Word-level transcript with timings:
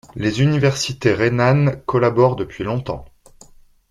Les 0.15 0.41
universités 0.41 1.13
rhénanes 1.13 1.79
collaborent 1.85 2.35
depuis 2.35 2.63
longtemps. 2.63 3.05